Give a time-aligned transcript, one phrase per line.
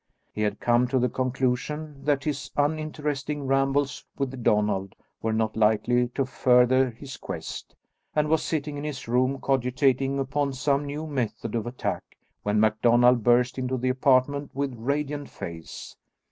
[0.33, 6.07] He had come to the conclusion that his uninteresting rambles with Donald were not likely
[6.15, 7.75] to further his quest,
[8.15, 13.23] and was sitting in his room cogitating upon some new method of attack when MacDonald
[13.23, 15.95] burst into the apartment with radiant face.